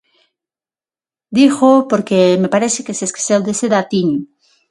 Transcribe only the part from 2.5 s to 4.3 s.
parece que se esqueceu dese datiño.